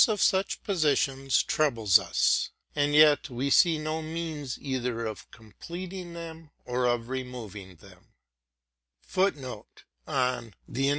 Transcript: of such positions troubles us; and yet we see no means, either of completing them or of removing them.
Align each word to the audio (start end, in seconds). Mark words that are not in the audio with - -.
of 0.07 0.19
such 0.19 0.63
positions 0.63 1.43
troubles 1.43 1.99
us; 1.99 2.49
and 2.75 2.95
yet 2.95 3.29
we 3.29 3.51
see 3.51 3.77
no 3.77 4.01
means, 4.01 4.57
either 4.59 5.05
of 5.05 5.29
completing 5.29 6.13
them 6.13 6.49
or 6.65 6.85
of 6.87 7.07
removing 7.07 7.75
them. 7.85 8.07